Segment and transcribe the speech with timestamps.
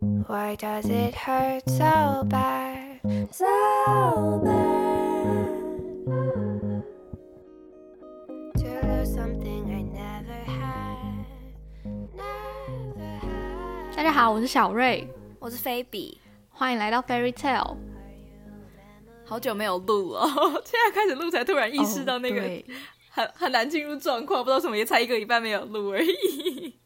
[0.00, 3.00] Why does it hurt so bad?
[3.32, 5.48] So bad.
[8.58, 11.26] To lose something I never had.
[12.14, 13.96] Never had.
[13.96, 15.08] 大家好，我是小瑞，
[15.40, 17.76] 我是菲比，欢迎来到 Fairy Tale。
[19.24, 20.28] 好久没有录了，
[20.64, 22.40] 现在开始录才突然意识到那个、
[23.10, 26.78] 很很难进入状况，不知道为什么也才一个礼拜没有录而已。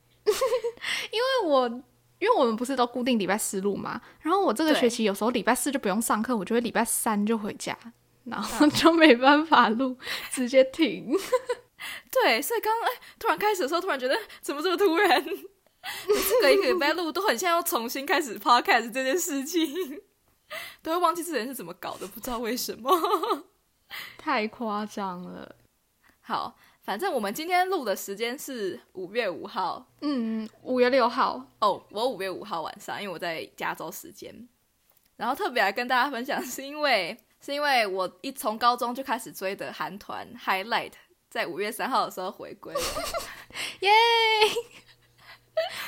[1.10, 1.82] 因为我
[2.22, 7.76] 因为我们不是都固定礼拜四录嘛，然后我这个对学期有时候礼拜四就不用上课，我就会礼拜三就回家，
[8.22, 9.98] 然后就没办法录，
[10.30, 11.10] 直接停。
[12.12, 15.20] 对，所以刚刚哎，突然开始的时候，突然觉得怎么这么突然？
[16.06, 20.00] 每次隔一个礼拜录，都很像要重新开始 podcast 这件事情，
[20.80, 22.88] 都会忘记这人是怎么搞的，不知道为什么。
[24.16, 25.56] 太夸张了。
[26.20, 34.48] 好，反正我们今天录的时间是五月五号嗯，五月六号，哦，我五月五号晚上，因为我在加州时间，
[35.16, 40.92] 然后特别来跟大家分享，是因为是因为我一从高中就开始追的韩团 Highlight，
[41.30, 42.80] 在五月三号的时候回归了。
[43.80, 43.90] 耶！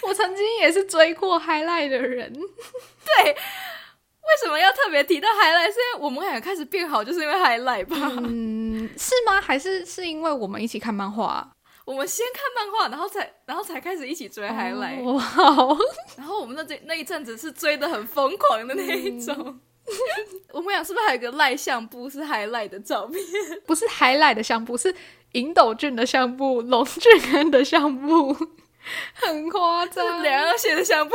[0.03, 5.73] 我曾经也是追过 Highlight 的人， 对为什么要特别提到 Highlight？
[5.73, 7.97] 是因为我们两个开始变好，就是因为 Highlight 吧？
[8.19, 8.64] 嗯，
[8.96, 9.40] 是吗？
[9.40, 11.50] 还是是因为我们一起看漫画？
[11.84, 15.77] 我们先看漫画，然后才然后才开始一起追 Highlight，、哦好，
[16.16, 19.60] 然后我们那这那一阵子是追的很疯狂的那一种。
[20.50, 23.22] 我们俩是不是还有个赖相簿是 Highlight 的照片？
[23.66, 24.94] 不是 Highlight 的相簿，是
[25.32, 28.34] 银斗俊的相簿，龙俊恩的相簿，
[29.12, 30.22] 很夸张。
[30.22, 31.14] 两样写的相簿。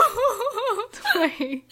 [1.15, 1.63] 对，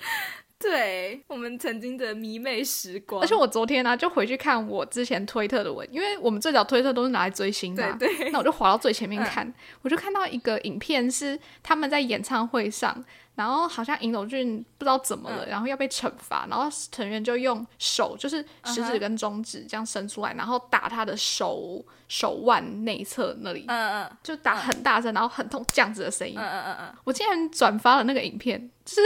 [0.59, 13.05] 对我们曾经的迷妹时光，而且我昨天呢、就回去看我之前推特的文，因为我们最早推特都是拿来追星的、对对那我就滑到最前面看，我就看到一个影片是他们在演唱会上，
[13.37, 15.49] 然后好像尹斗俊不知道怎么了，嗯。
[15.49, 26.33] 然后要被惩罚，然后成员就用手，就是食指跟中指这样伸出来，然后打他的手手腕内侧那里，嗯嗯就打很大声，然后很痛这样子的声音。
[26.35, 29.01] 嗯嗯嗯嗯，我竟然转发了那个影片，就是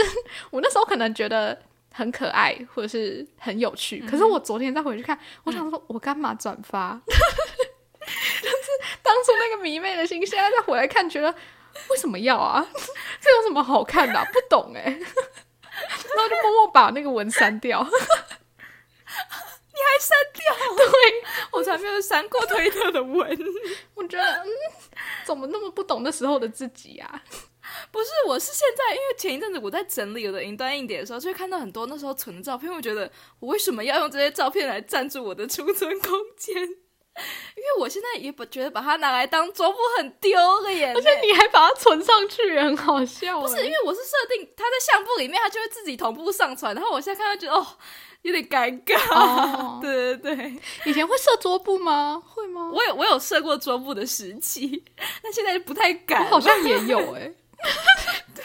[0.50, 1.60] 我那时候可能觉得
[1.92, 6.98] 很可爱或者是很有趣，可是我昨天再回去看，我想说我干嘛转发？
[8.02, 11.32] 就是当初那个迷妹的心，现在再回来看，觉得
[11.90, 12.66] 为什么要啊？
[13.20, 14.98] 这有什么好看的啊、不懂哎、 然
[16.18, 17.82] 后就默默把那个文删掉。
[19.74, 20.76] 你还删掉？
[20.76, 20.86] 对，
[21.52, 23.38] 我才没有删过推特的文。
[23.94, 24.46] 我觉得，嗯，
[25.24, 27.22] 怎么那么不懂那时候的自己啊？
[27.90, 36.54] 不是，我是现在，因为前一阵子我在整理我的云端硬碟的时候，就会看到很多那时候存的照片，我觉得我为什么要用这些照片来占住我的储存空间？
[37.56, 40.30] 因为我现在也不觉得把它拿来当桌布很丢
[40.70, 43.42] 耶，而且你还把它存上去，很好笑、欸。
[43.42, 47.66] 不是因为我是设定它在相簿里面，它就会自己同步上传，然后我现在看到觉得哦
[48.22, 48.96] 有点尴尬。
[49.14, 50.56] 哦 对对对，
[50.86, 52.22] 以前会设桌布吗？
[52.24, 52.70] 会吗？
[52.72, 54.82] 我有我有设过桌布的时期，
[55.22, 56.24] 但现在不太敢。
[56.24, 57.32] 我好像也有哎、
[58.34, 58.44] 对，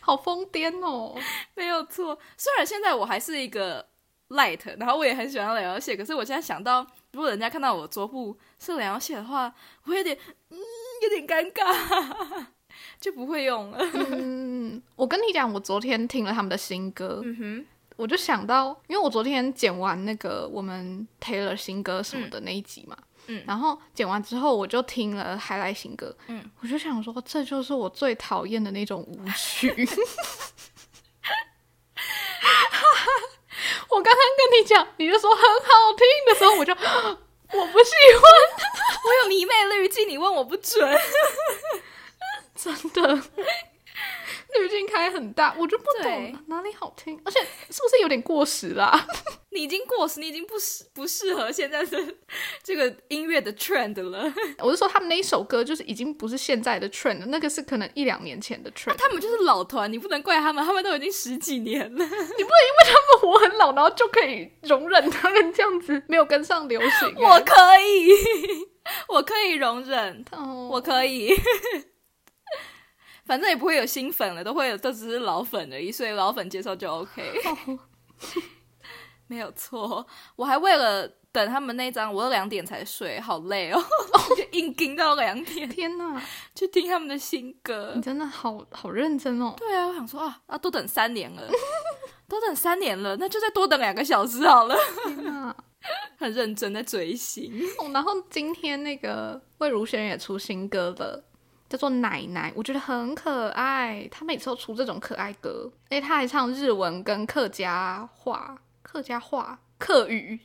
[0.00, 1.14] 好疯癫哦！
[1.54, 3.86] 没有错，虽然现在我还是一个
[4.30, 9.52] light，然后我也很喜欢两条线，可是我现在想到，如果人家看到我桌布是两条线的话，
[9.84, 10.16] 我会有点
[10.50, 10.58] 嗯，
[11.02, 12.46] 有点尴尬，
[13.00, 13.78] 就不会用了。
[13.94, 22.96] 嗯，我跟你讲，我昨天听了他们的新歌，嗯哼，我就想到，因为我昨天剪完那个我们 Taylor 新歌什么的那一集嘛，
[23.26, 29.88] 嗯然后剪完之后，我就听了还来新歌，嗯，我就想说，这就是我最讨厌的那种舞曲。
[33.90, 36.72] 我刚刚跟你讲，你就说很好听的时候，我就
[37.58, 38.22] 我不喜欢。
[39.04, 40.98] 我有迷妹滤镜，你问我不准。
[42.56, 43.22] 真的，
[44.58, 49.06] 滤镜开很大，我就不懂哪里好听，而且是不是有点过时啦、
[49.50, 51.98] 你已经过时，你已经不适不适合现在的
[52.64, 54.32] 这个音乐的 trend 了。
[54.58, 58.96] 我是说，他们那一首歌就是已经不是现在的 trend，那个是可能一两年前的 trend。
[58.96, 61.88] 他们就是老团，你不能怪他们，他们都已经十几年了。
[61.88, 67.22] 你不能因为他们我很老，然后就可以容忍他们这样子没有跟上流行、欸。
[67.22, 68.08] 我可以，
[69.08, 71.34] 我可以容忍，哦，我可以。
[73.28, 77.78] 反正也不会有新粉了，都会有，都只是老粉而已，所以老粉接受就 OK，哦
[79.26, 80.06] 没有错。
[80.36, 83.84] 我还为了等他们那张，我都两点才睡，好累哦，
[84.34, 86.18] 就硬盯到两点天哪，
[86.54, 88.00] 去听他们的新歌你。
[88.00, 89.54] 真的好好认真哦。
[89.58, 91.46] 对啊，我想说啊啊，都等三年了，
[92.26, 94.74] 都等三年了，那就再多等两个小时好了。
[95.04, 95.54] 天哪，
[96.18, 101.22] 很认真在追星，哦然后今天那个魏如萱也出新歌了，
[101.68, 104.08] 叫做奶奶，我觉得很可爱。
[104.10, 110.38] 他每次都出这种可爱歌，而且他还唱日文跟客家话、客家话、客语。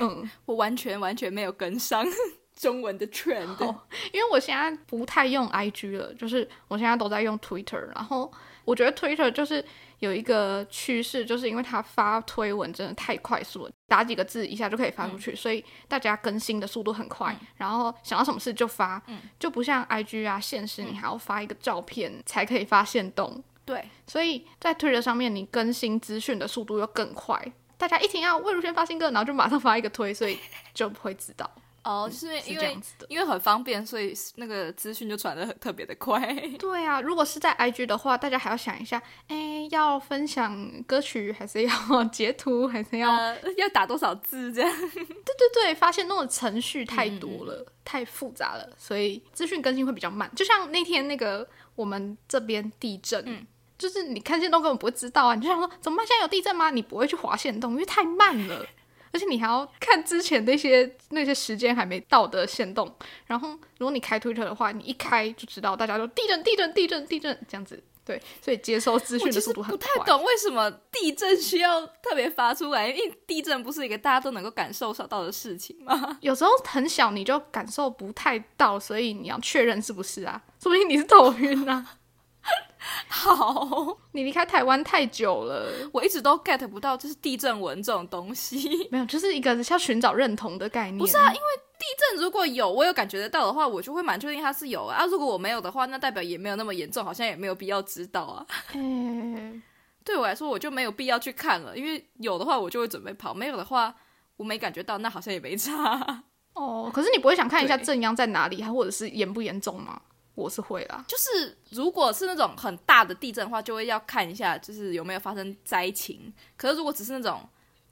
[0.00, 2.04] 嗯，我完全完全没有跟上
[2.56, 3.46] 中文的 trend。
[3.64, 3.82] 哦
[4.12, 7.78] 因为我现在不太用 IG 了，就是我现在都在用 Twitter。
[7.94, 8.30] 然后
[8.68, 9.64] 我觉得 Twitter 就是
[10.00, 19.02] 有一个趋势，就是因为它发推文真的太快速了，打几个字一下就可以发出去，所以大家更新的速度很快，然后想到什么事就发，
[19.38, 27.42] 就不像 IG 啊，现实你还要发一个照片才可以发现动，对，所以在 Twitter 上面你更新资讯的速度又更快。
[27.78, 30.38] 大家一听要魏如萱发新歌，然后就马上发一个推，所以
[30.74, 31.50] 就不会知道
[31.88, 32.76] 哦，就是是因为。
[33.08, 36.20] 因为很方便，所以那个资讯就传的很特别的快。
[36.58, 43.10] 对啊，如果是在 IG 的话，大家还要想一下，哎，要分享歌曲，还是要截图，还是要……
[43.10, 44.70] 呃，要打多少字这样？
[44.92, 50.30] 对对对，发现那种程序太多了，太复杂了，所以资讯更新会比较慢。
[50.36, 53.46] 就像那天那个我们这边地震，
[53.78, 56.06] 就是你看线动根本不会知道啊，你就想说怎么办？
[56.06, 56.70] 现在有地震吗？
[56.70, 58.66] 你不会去划线动，因为太慢了。
[59.12, 62.92] 而且你还要看之前那些那些时间还没到的限动，
[63.26, 69.76] 然后如果你开 Twitter 的话，你一开就知道大家都地震地震地震地震这样子，对，所以接收资讯的速度很快。
[69.76, 76.18] 不太懂为什么地震需要特别发出来，因为地震不是一个大家都能够感受到的事情吗？
[76.22, 80.42] 有时候很小你就感受不太到，所以你要确认是不是啊？
[80.60, 81.97] 说不定你是头晕啊，
[83.08, 88.88] 好，你离开台湾太久了，我一直都 get 不到，就是地震文这种东西。
[88.90, 90.98] 没有，就是一个要寻找认同的概念。
[90.98, 91.40] 不是啊，因为
[91.78, 94.96] 地震如果有，我有感觉得到的话，我就会蛮确定它是有啊。
[94.98, 98.46] 啊如果我没有的话，那代表也没有那么严重，好像也没有必要知道啊。
[98.74, 99.62] 嗯，
[100.04, 103.94] 对我来说，我就没有必要去看了，因为有的话我就会准备跑，没有的话
[104.36, 106.22] 我没感觉到，那好像也没差。
[106.54, 110.00] 哦，可是你不会想看一下对正央在哪里，还或者是严不严重吗？
[110.38, 111.04] 我是会啦。
[111.08, 116.32] 就是如果是那种很大的地震的话，就会要看一下，就是有没有发生灾情。
[116.56, 117.46] 可是如果只是那种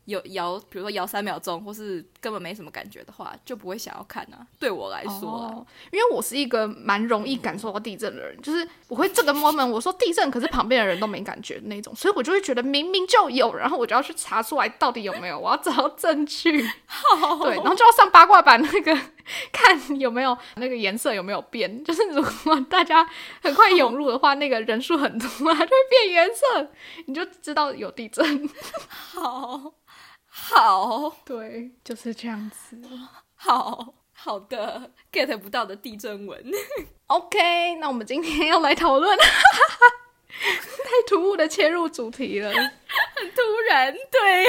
[0.05, 4.47] 有摇，比如说摇三秒钟，或是根本没什么感觉的话，就不会想要看啊。
[4.61, 16.53] 对我来说因为我是一个蛮容易感受到地震的人，就是我会这个 moment 我说地震，可是旁边的人都没感觉那种，所以我就会觉得明明就有，然后我就要去查出来到底有没有，我要找到证据，
[17.43, 18.97] 对，然后就要上八卦版那个
[19.52, 23.06] 看有没有那个颜色有没有变，就是如果大家
[23.43, 26.70] 很快涌入的话，那个人数很多，它就会变颜色，
[27.06, 28.49] 你就知道有地震，
[28.88, 29.75] 好
[30.26, 32.78] 好对，就是这样子。
[33.34, 36.43] 好好的 get 不到的地震文
[37.06, 42.50] ，OK，那我们今天要来讨论， 太突兀的切入主题了。
[42.50, 44.46] 很突然，对，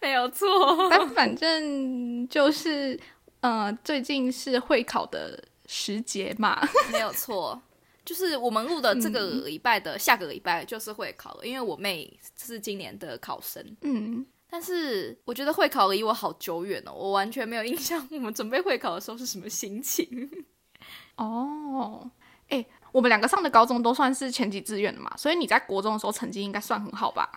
[0.00, 0.88] 没有错。
[0.90, 2.98] 但反正就是，
[3.46, 6.68] 呃，最近是会考的时节嘛。
[6.90, 7.62] 没有错，
[8.04, 13.64] 就是我们录的这个礼拜的、下个礼拜就是会考了，因为我妹是今年的考生。
[13.82, 20.28] 嗯，但是我觉得会考离我好久远哦，我完全没有印象我们准备会考的时候是什么心情。
[21.14, 22.10] 哦，
[22.48, 27.30] 哎、我们两个上的高中都算是前几志愿的嘛，所以你在国中的时候成绩应该算很好吧？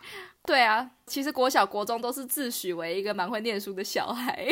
[0.48, 4.48] 对啊，其实国小、国中都是自诩为一个蛮会念书的小孩。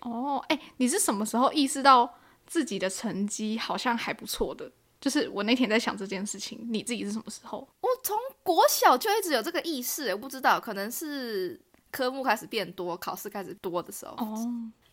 [0.00, 2.14] 哦，哎、你是什么时候意识到
[2.46, 4.70] 自己的成绩好像还不错的？
[5.00, 7.66] 就是我那天在想这件事情，你自己是什么时候？
[7.80, 11.60] 我从国小就一直有这个意识，我不知道，可能是
[11.92, 14.36] 科目开始变多，考试开始多的时候，哦，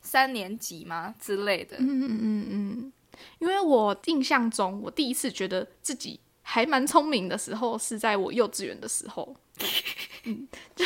[0.01, 1.77] 三年级吗之类的。
[1.77, 2.93] 嗯嗯嗯嗯，
[3.39, 9.35] 因为我印象中，我第一次觉得自己还蛮聪明的时候，是在我幼稚园的时候。
[10.25, 10.85] 嗯，就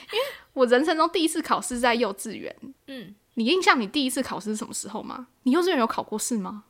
[0.12, 2.54] 因为我人生中第一次考试在幼稚园。
[2.86, 5.28] 嗯，你印象你第一次考试是什么时候吗？
[5.42, 6.64] 你幼稚园有考过试吗？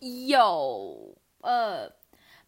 [0.00, 1.90] 有呃，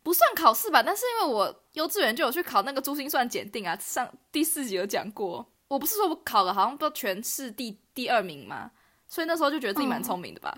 [0.02, 5.46] 不算考试吧，但是因为我幼稚园就有去考那个珠心算检定啊，上第四集有讲过。
[5.68, 8.70] 我不是说我考了好像不全市第第二名嘛，
[9.08, 10.56] 所以那时候就觉得自己蛮聪明的吧。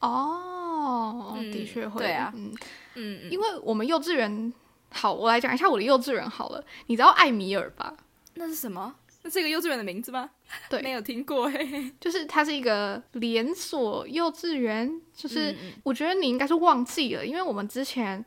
[0.00, 2.00] 哦， 嗯的确会。
[2.00, 2.52] 对啊嗯，
[2.94, 4.52] 嗯嗯，因为我们幼稚园，
[4.90, 6.64] 好，我来讲一下我的幼稚园好了。
[6.86, 7.94] 你知道艾米尔吧？
[8.34, 8.94] 那是什么？
[9.24, 10.30] 那是一个幼稚园的名字吗？
[10.68, 11.92] 对没有听过嘿。
[12.00, 18.24] 就是它是一个连锁幼稚园，就是我觉得你应该是忘记了，因为我们之前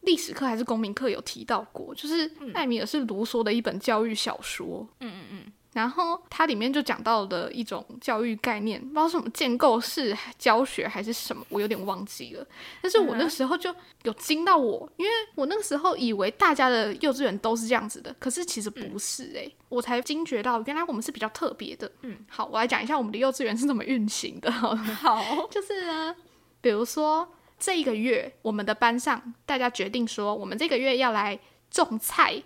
[0.00, 12.46] 历史课还是公民课有提到过，就是艾米尔是卢梭的一本教育小说，嗯嗯嗯，然后它里面就讲到的一种教育概念，不知道什么建构式教学还是什么，我有点忘记了。
[12.82, 21.90] 但是我那时候就有惊到我，因为我那个时候以为大家的幼稚园都是这样子的，可是其实不是诶、我才惊觉到原来我们是比较特别的。
[22.02, 24.50] 嗯，好，我来讲一下我们的幼稚园是怎么运行的。
[24.50, 25.46] 好。
[25.50, 26.16] 就是呢，
[26.60, 31.38] 比如说这一个月，我们的班上大家决定说，我们这个月要来
[31.70, 32.42] 种菜，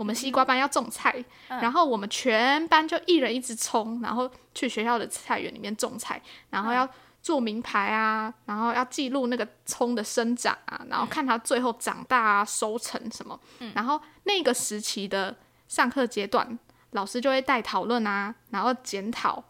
[0.00, 6.88] 我们西瓜班要种菜，然后我们全班就一人一支葱，然后去学校的菜园里面种菜，然后要
[7.20, 13.38] 做名牌啊，然后要记录那个葱的生长啊，然后看它最后长大啊、收成什么，
[13.74, 15.36] 然后那个时期的
[15.68, 16.58] 上课阶段，
[16.92, 19.44] 老师就会带讨论啊，然后检讨，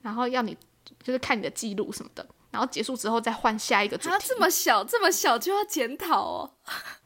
[0.00, 0.56] 然后要你
[1.02, 2.26] 就是看你的记录什么的。
[2.50, 4.10] 然后结束之后再换下一个主题。
[4.10, 6.50] 他这么小，这么小就要检讨哦。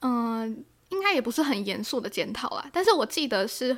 [0.01, 3.77] 嗯，应该也不是很严肃的检讨啦，但是我记得是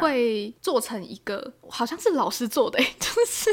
[0.00, 3.50] 会做成一个，好像是老师做的、 就是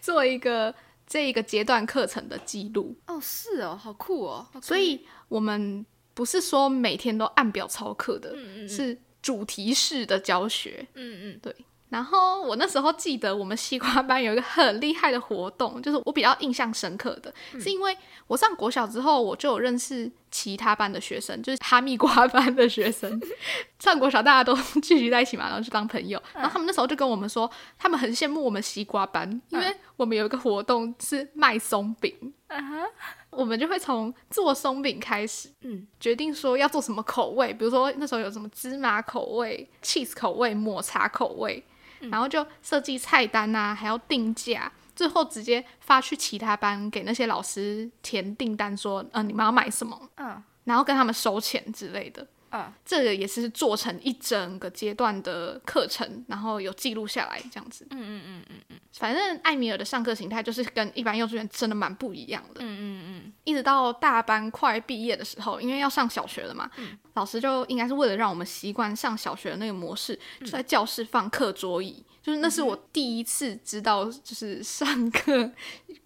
[0.00, 0.74] 做一个
[1.06, 2.96] 这一个阶段课程的记录。
[3.06, 4.46] 哦，是哦，好酷哦。
[4.62, 5.84] 所以我们
[6.14, 10.86] 不是说每天都按表操课的，嗯嗯是主题式的教学。
[10.94, 11.54] 嗯嗯，对。
[11.90, 17.96] 然后我那时候记得我们西瓜班有一个很厉害的活动，就是我比较印象深刻的，是因为
[18.26, 23.22] 我上国小之后，我就有认识其他班的学生， 就是哈密瓜班的学生。
[23.78, 26.20] 上国小大家都聚集在一起嘛，然后就当朋友。
[26.34, 27.48] 然后他们那时候就跟我们说，
[27.78, 32.12] 他们很羡慕我们西瓜班，因为我们有一个活动是卖松饼。
[32.48, 32.82] 嗯哼，
[33.30, 41.62] 我们就会从做松饼开始，嗯，决定说要做什么口味，比如说那时候有什么芝麻口味、cheese 口味、抹茶口味，
[42.10, 52.26] 然后就设计菜单啊，还要定价，最后直接发去其他班给那些老师填订单，说，呃，你们要买什么，嗯然后跟他们收钱之类的。
[52.56, 57.84] 嗯，这个也是做成一整个阶段的课程，然后有记录下来这样子。
[57.90, 62.60] 嗯嗯嗯嗯嗯反正艾米尔的上课形态就是跟一般幼稚园真的蛮不一样的。
[62.60, 66.70] 嗯嗯嗯一直到大班快毕业的时候，因为要上小学了嘛，
[67.14, 72.04] 老师就应该是为了让我们习惯上小学的那个模式，就在教室放课桌椅。
[72.24, 75.50] 就是那是我第一次知道，就是上课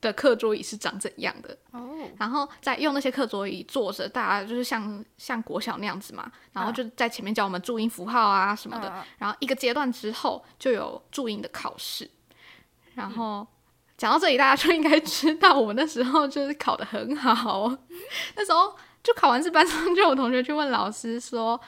[0.00, 1.56] 的课桌椅是长怎样的。
[1.70, 8.88] 哦，然后在用那些课桌椅坐着，大家就是像像国小那样子嘛，然后就在前面教我们注音符号啊什么的。
[8.88, 12.10] 嗯然后一个阶段之后就有注音的考试，
[12.96, 13.46] 然后
[13.96, 17.72] 讲到这里，大家就应该知道我那时候就是考得很好，
[18.34, 21.60] 那时候就考完试，班上就有同学去问老师说。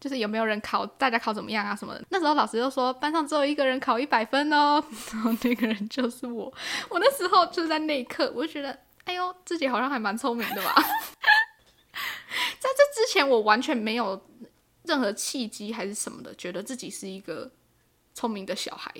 [0.00, 2.04] 就是有没有人考，大家考怎么样啊什么的。
[2.10, 6.52] 那时候老师就说班上只有一个人考一百分哦， 然后那个人就是我。
[6.88, 10.74] 我那时候就是在那一刻，我就觉得，哎呦，自己好像还蛮聪明的吧。
[12.60, 14.20] 在这之前，我完全没有
[14.84, 17.50] 任何契机还是什么的，觉得自己是一个
[18.14, 18.92] 聪明的小孩。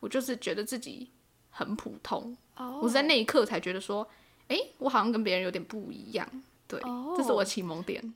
[0.00, 1.10] 我就是觉得自己
[1.50, 2.36] 很普通。
[2.56, 4.06] 哦，我是在那一刻才觉得说，
[4.48, 6.28] 哎、我好像跟别人有点不一样。
[6.66, 8.14] 对，哦这是我启蒙点。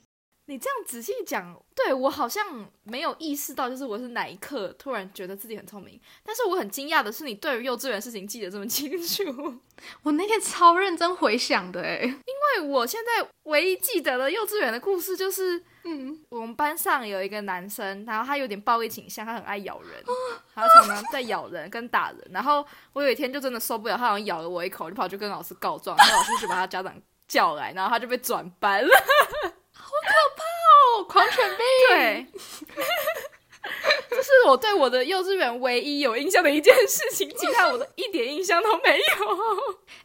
[0.52, 5.98] 你这样仔细讲，对我好像没有意识到，就是我是哪一刻突然觉得自己很聪明。
[6.22, 9.24] 但是我很惊讶的是，你对于幼稚园的事情记得这么清楚。
[10.04, 20.04] 我那天超认真回想的，哎，为我现在唯一记得的幼稚园的故事就是，嗯，我们班上有一个男生，然后他有点暴力倾向，他很爱咬人，
[20.52, 22.20] 然后常常在咬人跟打人。
[22.30, 26.94] 然后我有一天就真的受不了，他好像咬了我一口，就跑去跟老师告状，然后老师就把他家长
[27.26, 28.90] 叫来，然后他就被转班了。
[30.04, 31.58] 哦，狂犬病。
[31.88, 32.26] 对，
[34.10, 39.04] 这是我对我的幼稚园唯一有印象的一件事情，其他我都一点印象都没有。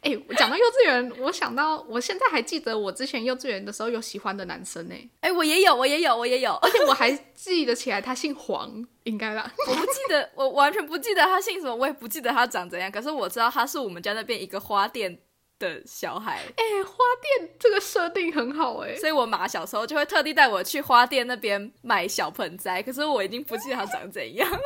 [0.02, 9.52] 哎、我讲到幼稚园，我想到我现在还记得我之前幼稚园的时候有喜欢的男生呢，哎，我也有，我也有，我也有，而且我还记得起来他姓黄，应该啦。
[9.66, 15.18] 我不记得，我完全不记得他姓什么，我也不记得他长怎样，可是我知道他是我们家那边一个花店
[15.58, 16.42] 的小孩。
[16.56, 16.94] 哎、花
[17.38, 24.48] 店这个设定很好哎，所以我妈小时候就会特地带我去花店那边买小盆栽，可是我已经不记得它长怎样。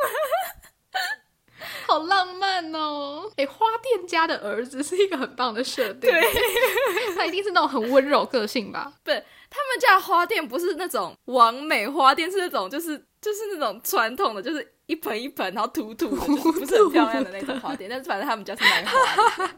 [1.87, 3.31] 好浪漫哦！
[3.37, 6.21] 哎、花店家的儿子是一个很棒的设定，对，
[7.15, 8.91] 他一定是那种很温柔个性吧？
[9.03, 17.87] 不，他们家的花店不是那种完美花店，是那种就是就是那种传统的，就是一盆一盆，然后土土的，就是不是很漂亮的那种花店。
[17.91, 19.53] 但是反正他们家是卖花的。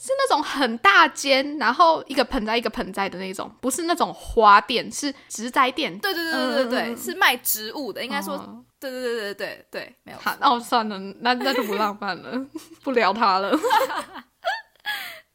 [0.00, 5.98] 是那种很大间，然后一个盆栽一个盆栽的那种，不是那种花店，是植栽店。
[5.98, 12.46] 对对对对对是卖植物的，应该说，哦对对对对对对，没有错好，那我算了，那那就不浪漫了，
[12.82, 13.54] 不聊他了。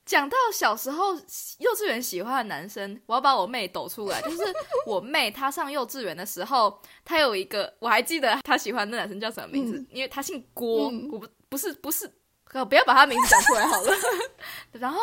[0.04, 1.14] 讲到小时候
[1.58, 4.22] 幼稚园喜欢的男生，我要把我妹抖出来。
[4.22, 4.38] 就是
[4.86, 12.08] 我妹，她上幼稚园的时候，她有一个，我还记得她喜欢的男生叫什么名字，因为他姓郭，嗯我不不是不是，
[12.54, 13.92] 呃不要把他名字讲出来好了。
[14.80, 15.00] 然后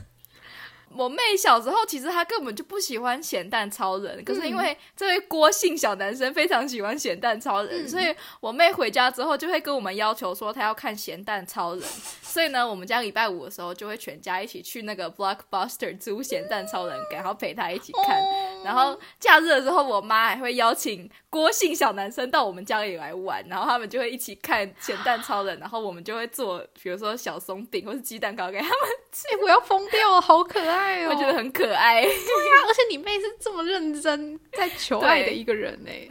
[0.96, 11.82] 我妹小时候其实她根本就不喜欢咸蛋超人，可是因为这位郭姓小男生非常喜欢咸蛋超人，所以我妹回家之后就会跟我们要求说她要看咸蛋超人。
[12.22, 18.22] 所以呢，我们家礼拜五的时候就会全家一起去那个 Blockbuster 租咸蛋超人，然后陪她一起看。
[18.64, 28.76] 然后假日的时候，我妈还会邀请郭姓小男生到我们家里来玩，然后他们就会一起看咸蛋超人，然后我们就会做比如说小松饼或是鸡蛋糕给他们。
[29.16, 31.10] 哎、我要疯掉了，好可爱哦！
[31.10, 32.02] 我觉得很可爱。
[32.02, 35.90] 对啊，而且你妹是这么认真在求爱的一个人呢、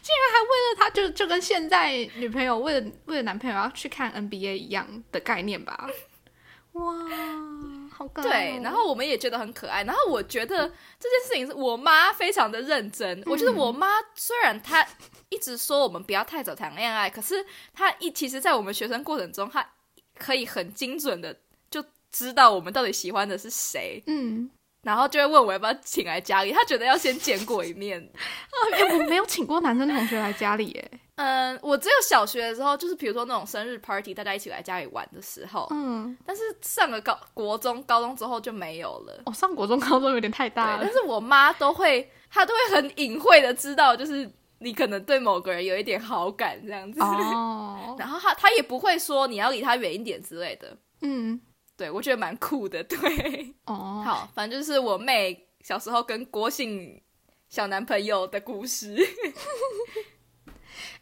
[0.00, 5.88] 竟然还为了他，就就跟现在女朋友为了为了男朋友要去看 NBA 一样的概念吧？
[6.72, 6.94] 哇，
[8.00, 9.84] 好可爱、哦对，然后我们也觉得很可爱。
[9.84, 10.66] 然后我觉得
[10.98, 13.22] 这件事情是我妈非常的认真。
[13.26, 14.84] 我觉得我妈虽然她
[15.28, 19.74] 一直说我们不要太早谈恋爱，可是她一其实，在我们学生过程中，她
[20.18, 21.36] 可以很精准的
[21.70, 24.50] 就知道我们到底喜欢的是谁，嗯，
[24.82, 26.50] 然后就会问我要不要请来家里。
[26.52, 28.00] 她觉得要先见过一面。
[28.72, 30.90] 哎、我没有请过男生同学来家里耶。
[31.22, 35.66] 嗯，我只有小学的时候，就是比如说那种生日 party，大家一起来家里玩的时候。
[35.70, 39.22] 嗯，但是上了高国中、高中之后就没有了。
[39.26, 40.90] 哦、上国中、高中有点太大，了但。
[40.90, 46.98] 是我妈都会，她都会很隐晦的知道，就是你可能对某个人有一点好感这样子。
[47.00, 50.74] 哦， 然后她她也不会说你要离他远一点之类的。
[51.02, 51.38] 嗯，
[51.76, 52.82] 对我觉得蛮酷的。
[52.84, 56.98] 对，哦， 好，反正就是我妹小时候跟郭姓
[57.50, 58.96] 小男朋友的故事。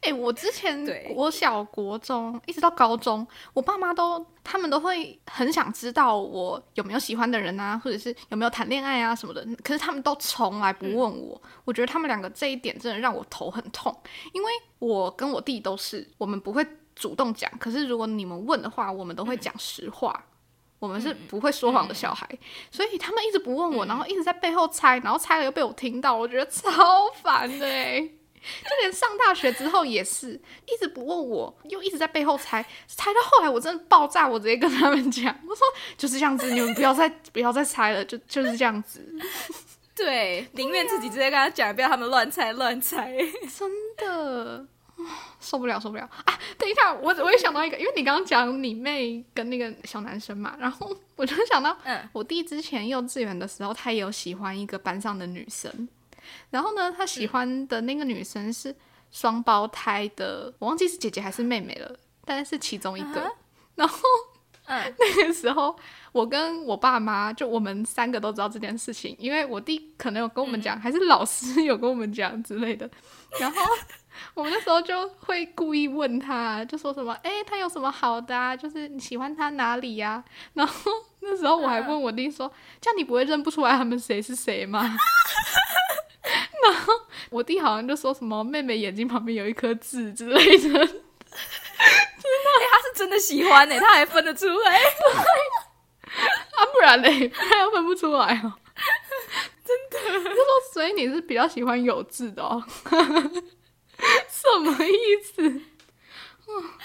[0.01, 9.47] 哎、我之前国小、国中一直到高中，我爸妈都他们都会很想知道我有没有喜欢的人啊，或者是有没有谈恋爱啊什么的。
[9.63, 11.41] 可是他们都从来不问我。
[11.65, 13.95] 我觉得他们两个这一点真的让我头很痛，
[14.33, 20.25] 因为我跟我弟都是，我们不会主动讲，可是如果你们问的话，我们都会讲实话。
[20.79, 22.25] 我们是不会说谎的小孩，
[22.71, 28.09] 所以他们一直不问我，然后一直在背后猜，然后猜了又被我听到，我觉得超烦的哎。
[28.63, 35.63] 就连上大学之后也是，一直不问我，又一直在背后猜，猜到后来我真的爆炸，我直接跟他们讲，我说
[35.97, 39.05] 就是这样子，你们不要再不要再猜了，就就是这样子，
[39.95, 43.13] 对，宁愿自己直接跟他讲，不要他们乱猜乱猜。
[43.59, 44.67] 真的。
[44.99, 45.05] 啊
[45.39, 46.39] 受不了，受不了啊！
[46.59, 55.89] 等一下，我我也想到一个，因为你刚刚讲你妹跟那个小男生嘛，然后我就想到，嗯我弟之前幼稚园的时候，他也有喜欢一个班上的女生，
[56.51, 58.75] 然后呢，他喜欢的那个女生是
[59.11, 63.21] 双胞胎的，我忘记是姐姐还是妹妹了，但是其中一个。
[63.21, 63.31] 啊
[63.79, 64.01] 然后
[64.67, 65.75] 嗯 那个时候，
[66.13, 72.91] 我跟我爸妈就我们三个都知道这件事情，因为我弟可能有跟我们讲，还是老师有跟我们讲之类的。
[73.39, 73.63] 然后
[74.35, 78.57] 我们那时候就会故意问他，就说什么：“哎、他有什么好的啊？
[78.57, 80.23] 就是你喜欢他哪里呀、
[80.55, 84.83] 然后那时候我还问我弟说：“这样你不会认不出来他们谁是谁吗？”
[86.65, 86.93] 然后
[87.31, 90.87] 我弟好像就说什么妹妹眼睛旁边有一颗痣之类的， 哎、
[92.71, 94.79] 他是真的喜欢呢、他还分得出来。
[96.57, 98.53] 啊，不然嘞，他又分不出来哦。
[99.65, 102.65] 真的，他说所以你是比较喜欢有痣的哦？
[104.29, 105.43] 什么意思？
[105.43, 105.63] 嗯，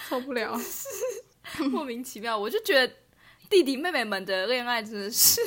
[0.10, 0.60] 受不了。
[1.72, 2.94] 莫名其妙，我就觉得
[3.54, 5.40] 弟弟妹妹们的恋爱真的是，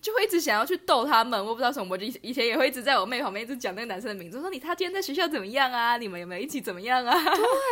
[0.00, 1.38] 就会一直想要去逗他们。
[1.38, 5.98] 我不知道什么，我就以以前也会一直在我妹旁边一直讲那个男生的名字，说你他今天在学校怎么样啊？
[5.98, 7.14] 你们有没有一起怎么样啊？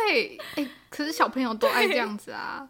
[0.07, 2.69] 对， 哎、可是小朋友都爱这样子啊。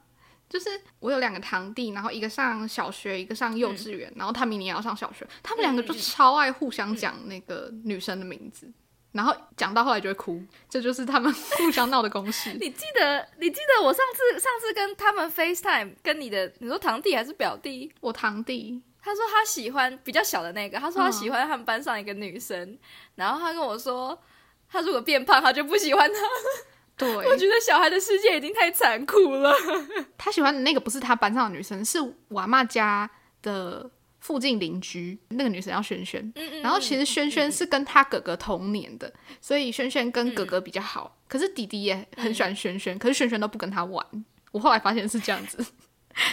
[0.50, 0.70] 就是
[1.00, 8.72] 我有两个堂弟，然后一个上小学，一个上幼稚园，然后他明年也要上小学，他们两个就超爱互相讲那个女生的名字，
[9.18, 12.54] 然后讲到后来就会哭，这就是他们互相闹的公式。
[12.62, 17.92] 你记得你记得我上次上次跟他们 FaceTime，跟你的你说堂弟还是表弟？
[18.00, 22.78] 我堂弟，他说他喜欢比较小的那个，他说他喜欢他们班上一个女生，
[23.16, 24.22] 然后他跟我说，
[24.70, 26.20] 他如果变胖，他就不喜欢他。
[26.96, 29.52] 对， 我觉得小孩的世界已经太残酷了。
[30.16, 33.10] 他喜欢的那个不是他班上的女生，是我阿妈家
[33.42, 33.90] 的
[34.28, 36.22] 附近邻居，那个女生叫萱萱。
[36.36, 39.10] 嗯嗯然后其实萱萱是跟他哥哥同年的，
[39.40, 41.18] 所以萱萱跟哥哥比较好。
[41.30, 44.06] 可是弟弟也很喜欢萱萱，可是萱萱都不跟他玩。
[44.52, 45.66] 我后来发现是这样子，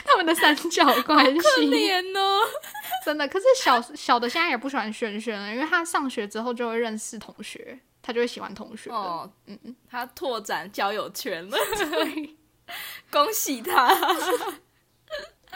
[0.04, 2.40] 他们的三角关系脸哦，
[3.06, 3.28] 真的。
[3.28, 8.90] 可是小小的现在也不喜欢萱萱了，因为他上学之后就会认识同学，他就会喜欢同学。
[8.90, 11.56] 哦，嗯嗯，他拓展交友圈了，
[13.12, 13.88] 恭喜他，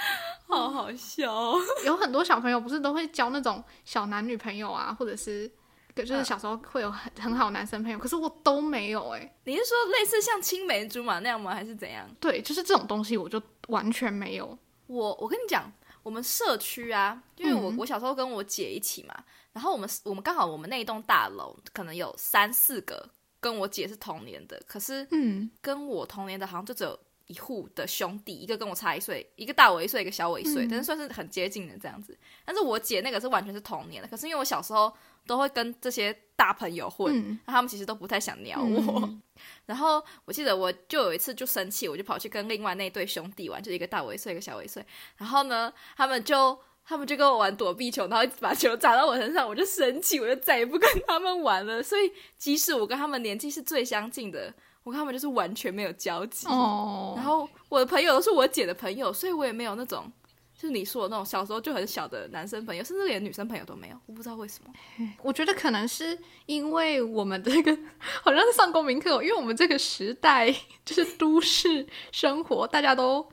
[0.47, 1.59] 好好笑哦。
[1.85, 5.51] 有很多小朋友不是都会交那种小男女朋友啊，或者是
[5.95, 11.55] 就是小时候会有很很好男生朋友，可是我都没有哎、你是说类似像青梅竹马那样吗？
[11.55, 12.09] 还是怎样？
[12.21, 14.59] 对，就是这种东西我就完全没有。
[14.87, 15.71] 我我跟你讲，
[16.03, 19.15] 我我们社区啊，因为我、嗯我小时候跟我姐一起嘛，
[19.53, 23.07] 然后我们我们刚好我们那一栋大楼可能有三四个
[23.39, 32.19] 跟我姐是同年的，可是嗯跟我同年的好像就只有一户的兄弟，一个跟我差一岁，一个大我一岁，一个小我一岁，嗯但是算是很接近的这样子。
[32.45, 34.93] 但是我姐那个是完全是同年的，可是因为我小时候
[35.27, 39.01] 都会跟这些大朋友混，嗯那他们其实都不太想鸟我。
[39.05, 39.23] 嗯
[39.67, 44.85] 然后我记得我就有一次就生气，我就跑去跟另外那对兄弟玩，就一个大我一岁，一个小我一岁。
[45.17, 51.83] 然后呢，他们就他们就跟我玩躲避球，然后一直把球砸到我身上，我就生气，我就再也不跟他们玩了。
[51.83, 54.53] 所以即使我跟他们年纪是最相近的，
[54.89, 56.49] 我跟他们就是完全没有交集。
[56.49, 60.11] 哦，然后我的朋友都是我姐的朋友，所以我也没有那种。
[60.55, 64.73] 就是你说的那种小时候就很小的男生朋友，甚至连女生朋友都没有，我不知道为什么。
[65.23, 67.79] 我觉得可能是因为我们这个
[68.23, 70.51] 好像是上公民课哦，因为我们这个时代
[70.87, 73.29] 就是都市生活，大家都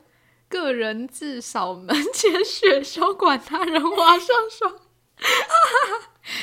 [0.48, 4.72] 个人至少门前雪，休管他人花上霜。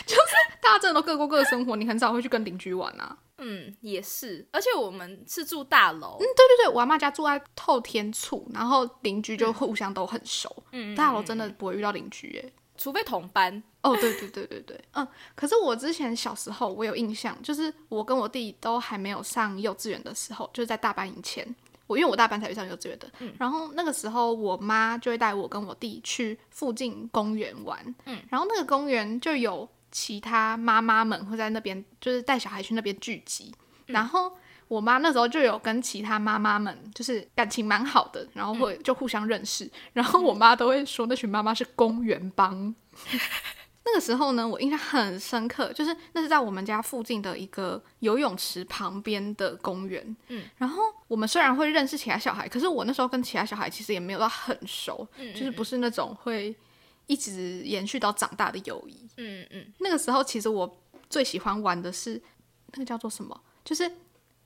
[0.05, 3.15] 就是大家真的都各过各的生活，你很少会去跟邻居玩啊。
[3.45, 10.63] 嗯，也是，而且我们是住大楼，嗯对对对，我阿妈家住在透天厝，然后邻居就互相都很熟。
[10.71, 12.53] 嗯，大楼真的不会遇到邻居耶。
[12.75, 21.45] 除非同班，哦，对对对对对，嗯，可是我之前小时候我有印象，就是我跟我弟都还没有上幼稚园的时候，就是在大班以前，
[21.85, 34.33] 我因为我大班才去上幼稚园的，然后那个时候我妈就会带我跟我弟去附近公园玩，嗯，然后那个公园就有其他妈妈们会在那边，就是带小孩去那边聚集，然后。
[34.69, 42.73] 我妈那时候就有跟其他妈妈们，就是感情蛮好的，然后会就互相认识，然后我妈都会说那群妈妈是公园帮，
[43.85, 50.15] 那个时候呢，我印象很深刻，就是那是在我们家附近的一个游泳池旁边的公园。
[50.29, 56.55] 嗯，然后我们虽然会认识其他小孩，可是我那时候跟其他小孩其实也没有到很熟，嗯就是不是那种会
[57.07, 59.07] 一直延续到长大的友谊。
[59.17, 62.21] 嗯嗯那个时候其实我最喜欢玩的是
[62.73, 63.91] 那个叫做什么，就是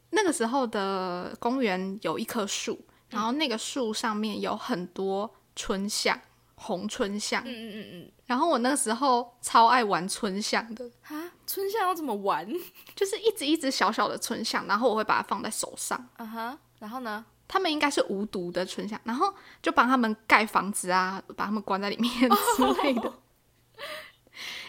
[0.10, 6.20] 那个时候的公园有一棵树，然后那个树上面有很多春象，
[6.56, 7.44] 红春象。
[7.46, 12.48] 嗯嗯嗯嗯，然后我那个时候超爱玩春象的，啊，春象要怎么玩？
[12.96, 16.10] 就是一直一只小小的春象，然后我会把它放在手上。
[16.18, 17.26] 啊哈，然后呢？
[17.48, 23.14] 他们应该是无毒的春香，然后就帮他们盖房子啊， 把他们关在里面之类的。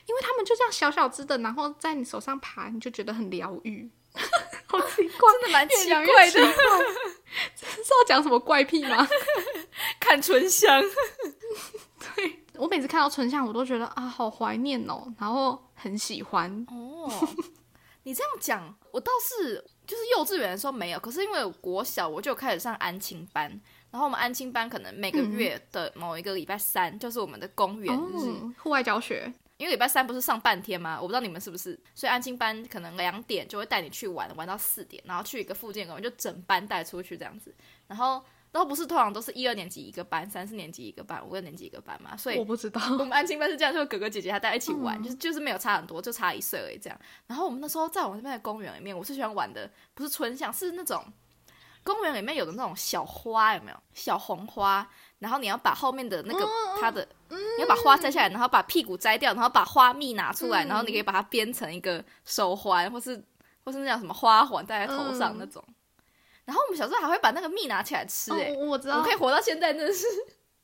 [0.06, 3.90] 因为他们就这样小小只的，然后在你手上爬，你就觉得很疗愈。
[4.66, 6.30] 好奇怪，真的蛮奇怪的，怪。
[7.54, 9.06] 这是要讲什么怪癖吗？
[10.00, 10.82] 看春香。
[12.16, 16.66] 对我每次看到春香，我都觉得啊，好怀念哦，然后很喜欢。
[16.70, 17.10] 哦，
[18.04, 23.48] 你这样讲，我倒是就是幼稚园的时候没有，可是因为我国小我就开始上安亲班，
[23.90, 30.98] 然后我们安亲班可能每个月的某一个礼拜三就是我们的公园日，哦，户外教学，因为礼拜三不是上半天吗？
[31.01, 37.55] 我不知道你们是不是，所以安亲班可能两点就会带你去玩，玩到四点，然后去一个附近的公园，就整班带出去这样子。
[37.87, 42.80] 然后，然后不是通常都是一二年级一个班，三四年级一个班，五六年级一个班嘛，所以我不知道。
[42.92, 46.98] 我们安亲班是这样，就是哥哥姐姐他大家一起玩，就是就是没有差很多，就差一岁而已这样。
[47.26, 51.04] 然后我们那时候在我们那边的公园里面，我最喜欢玩的，不是春象，是那种
[51.84, 54.88] 公园里面有的那种小花，有没有小红花？
[55.18, 56.48] 然后你要把后面的那个
[56.80, 63.22] 它的，你要把花摘下来，然后把屁股摘掉，然后把花蜜拿出来，然后你可以把它编成一个手环，或是
[63.64, 65.62] 或是那叫什么花环戴在头上那种。
[66.48, 69.14] 然后我们小时候还会把那个蜜拿起来吃、欸，哦，我知道我可以。
[69.14, 70.06] 活到现在，真的是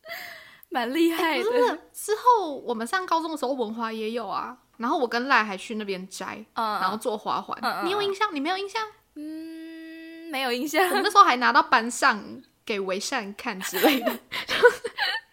[0.70, 1.79] 蛮厉害的。
[1.92, 4.57] 之后我们上高中的时候，文华也有啊。
[4.79, 7.85] 然后我跟赖还去那边摘，嗯，然后做花环。
[7.85, 8.35] 你有印象？
[8.35, 8.83] 你没有印象？
[9.14, 10.94] 嗯，没有印象我。
[10.94, 14.11] 们那时候还拿到班上给维善看之类的。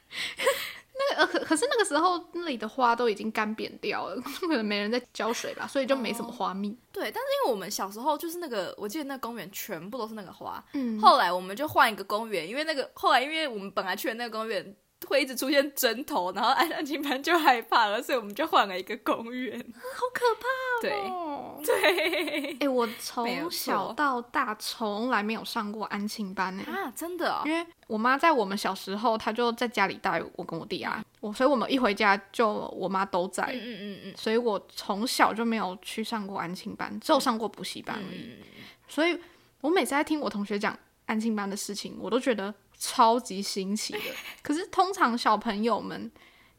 [1.26, 6.78] 可可是那个时候那里的花都已经干扁掉了， 可能没人在浇水吧，所以就没什么花蜜。
[6.92, 10.64] 对，但是因为我们小时候就是那个，我记得那个公园全部都是那个花。
[10.74, 14.76] 嗯，后来我们就换一个公园，因为那个后来因为我们本来去的那个公园
[15.08, 19.58] 会一直出现针头，然后安安静班就害怕了，所以我们就换了一个公园。
[19.96, 20.48] 好可怕
[20.82, 21.60] 对哦。
[21.64, 27.54] 对 哎、我从小到大从来没有上过安亲班呢、啊，真的哦因。
[27.54, 38.34] 为我妈在我们小时候，她就在家里带我跟我弟啊，我所以我们一回家就我妈都在，嗯嗯嗯嗯所以我从小就没有去上过安亲班，只有上过补习班而已。
[38.34, 38.44] 嗯，
[38.88, 39.18] 所以
[39.62, 44.00] 我每次在听我同学讲安亲班的事情，我都觉得超级新奇的。
[44.44, 46.12] 可是通常小朋友们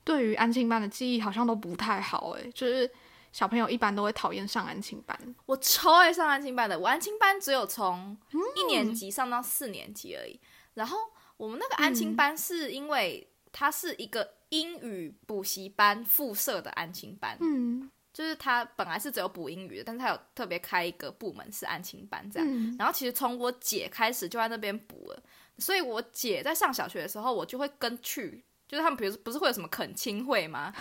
[0.04, 2.88] 对于安亲班的记忆好像都不太好，诶，就是
[3.32, 5.34] 小朋友一般都会讨厌上安亲班。
[5.46, 10.38] 我超爱上安亲班的，我安亲班只有从嗯一年级上到四年级而已。
[10.74, 10.96] 然后
[11.36, 22.46] 我们那个安嗯亲班是因为它是一个英语补习班附设的安亲班，嗯就是他本来是只有补英语的，但是他有特别开一个部门是安亲班这样。
[22.46, 25.22] 嗯然后其实从我姐开始就在那边补了，
[25.56, 30.74] 所以我姐在上小学的时候，我就会跟去，就是他们比如不是会有什么恳亲会吗？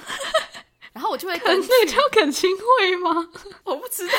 [0.94, 3.30] 然后我就会跟去，那个叫恳亲会吗？
[3.64, 4.14] 我不知道，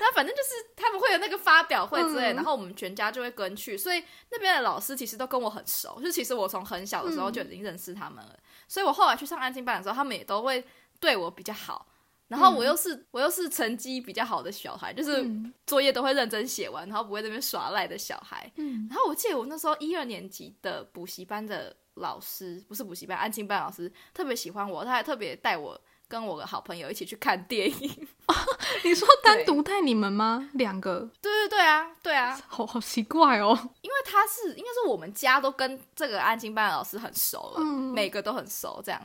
[0.00, 2.36] 那反正就是他们会有那个发表会之类，嗯。
[2.36, 10.64] 然后我们全家就会跟去，所以那边的老师其实都跟我很熟，就其实我从很小的时候就已经认识他们了，所以我后来去上安静班的时候，他们也都会
[10.98, 11.86] 对我比较好。
[12.26, 15.52] 然后我又是、我又是成绩比较好的小孩，就是嗯。
[15.66, 18.48] 作业都会认真写完，然后不会在那边耍赖的小孩。
[18.54, 18.86] 嗯。
[18.88, 28.08] 然后我记得我那时候一二年级的补习班的老师，不是补习班，安静班老师特别喜欢我，他还特别带我跟我的好朋友一起去看电影。
[28.82, 30.50] 你说单独带你们吗？
[30.54, 33.56] 两个，对对对啊，对啊，好好奇怪哦。
[33.80, 39.00] 因为他是应该是我们家都跟这个安亲班的老师很熟了，嗯每个都很熟，这样。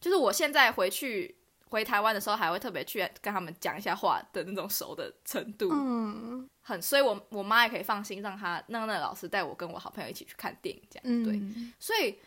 [0.00, 1.36] 就是我现在回去
[1.68, 6.48] 回台湾的时候，还会特别去跟他们讲一下话的那种熟的程度，嗯。
[6.60, 12.18] 很，所以我我妈也可以放心让他让那个老师带我跟我好朋友一起去看电影，这样、嗯，对，所以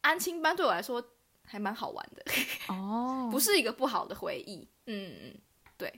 [0.00, 1.02] 安亲班对我来说
[1.46, 2.22] 还蛮好玩的，
[2.68, 5.34] 哦，不是一个不好的回忆，嗯嗯。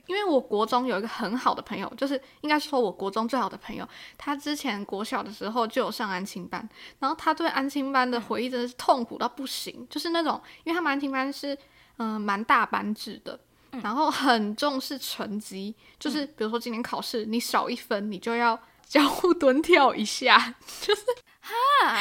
[0.07, 6.67] 因为我国中有一个很好的朋友，就是应该说我国中最好的朋友，他之前国小的时候就有上安亲班，
[6.99, 11.55] 然后他对安亲班的回忆真的是痛苦到不行，就是那种，因为他们安亲班是
[11.95, 13.39] 嗯、呃蛮大班制的。
[13.83, 21.03] 然后很重视成绩，就是比如说今年考试你少一分，你就要 交互蹲跳一下， 就是
[21.85, 21.95] 啊，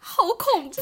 [0.00, 0.80] 好恐怖、体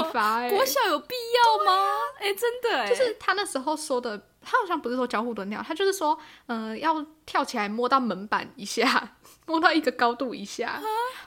[0.00, 0.10] 哦！
[0.12, 1.88] 罚哎、 国小有必要吗？
[2.18, 9.16] 哎、真的哎，就是他那时候说的，他好像不是说交互蹲跳，他就是说，呃，要跳起来摸到门板一下，
[9.46, 10.80] 摸到一个高度一下，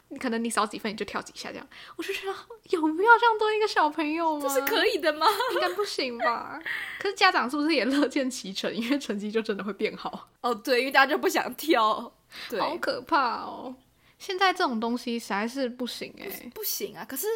[0.09, 1.67] 你可能你少几分你就跳几下这样。
[1.95, 2.33] 我就觉得
[2.69, 4.41] 有必要这样对一个小朋友吗？
[4.41, 5.27] 这是可以的吗？
[5.53, 6.59] 应该不行吧？
[6.99, 8.73] 可是家长是不是也乐见其成？
[8.75, 12.11] 因为成绩就真的会变好，哦，对，因为大家就不想跳，
[12.49, 13.75] 对，好可怕哦！
[14.17, 17.05] 现在这种东西实在是不行哎、不行啊。
[17.07, 17.27] 可是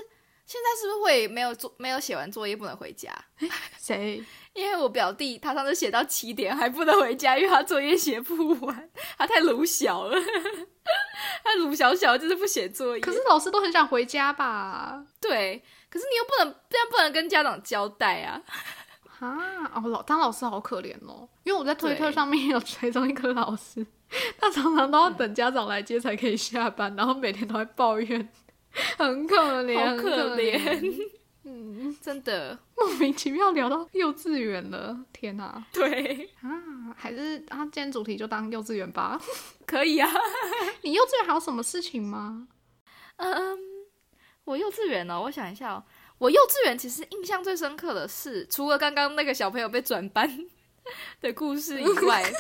[0.46, 3.14] 现在是不是会没有做没有写完作业不能回家？
[3.80, 4.24] 谁？
[4.54, 10.18] 因为我表弟他上次写到七点还不能回家，因为他作业写不完， 他太鲁小了，
[11.44, 13.02] 他鲁小小就是不写作业。
[13.02, 15.02] 可是老师都很想回家吧？
[15.22, 18.42] 对，可是你又不能这样，不能跟家长交代啊。
[19.22, 23.86] 啊，哦，老当老师好可怜哦，因为我在推特上面有追踪一个老师，
[24.40, 28.30] 他常常都要等家长来接才可以下班，然后每天都在抱怨，
[28.98, 31.08] 很可怜，好可怜，
[31.44, 32.58] 嗯，真的。
[32.76, 36.50] 莫名其妙聊到幼稚园了，天哪、对，啊，
[36.98, 39.22] 还是啊，今天主题就当幼稚园吧。
[39.68, 40.10] 可以啊。
[40.82, 42.48] 你幼稚园还有什么事情吗？
[43.18, 43.58] 嗯，
[44.46, 45.84] 我幼稚园哦，我想一下哦，
[46.22, 50.30] 我幼稚园其实印象最深刻的是，除了刚刚那个小朋友被转班
[51.20, 52.32] 的故事以外，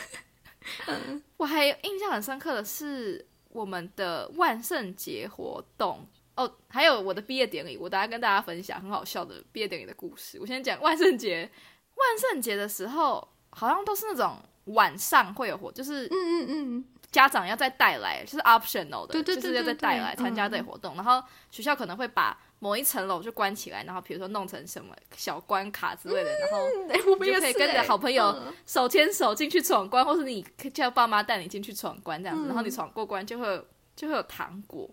[1.36, 10.38] 我还印象很深刻的是我们的万圣节活动哦，还有我的毕业典礼，我等下跟大家分享很好笑的毕业典礼的故事。
[10.40, 11.50] 我先讲万圣节，
[11.96, 20.94] 万圣节的时候好像都是那种晚上会有活，就是嗯嗯嗯，家长要再带来，就是 optional 的，对对对就是要再带来参加这活动。
[20.94, 28.54] 然后学校可能会把某一层楼就关起来，然后比如说弄成什么小关卡之类的，然后就可以跟你的哎好朋友嗯。
[28.68, 32.48] 手牵手进去闯关，或是你叫爸妈带你进去闯关这样子，嗯。
[32.48, 34.88] 然后你闯过关就会就会有糖果，